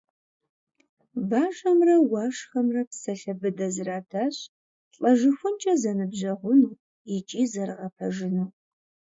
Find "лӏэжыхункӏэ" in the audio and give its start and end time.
4.97-5.73